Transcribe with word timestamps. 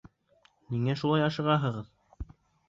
Ниңә 0.75 0.95
шулай 1.01 1.27
ашығаһығыҙ? 1.27 1.93